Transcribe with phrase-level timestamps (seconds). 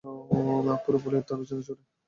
[0.83, 1.83] পুরো বলিউড তার পিছনে ছুটে।